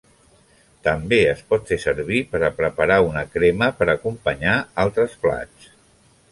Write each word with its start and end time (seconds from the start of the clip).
També 0.87 1.19
es 1.33 1.43
pot 1.51 1.69
fer 1.73 1.77
servir 1.83 2.23
per 2.33 2.41
a 2.47 2.51
preparar 2.63 2.99
una 3.11 3.25
crema 3.37 3.71
per 3.83 3.89
a 3.89 3.95
acompanyar 4.01 4.59
altres 4.89 5.17
plats. 5.27 5.73